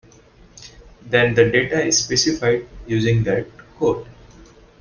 [1.03, 3.45] Then the data is specified using that
[3.77, 4.07] code.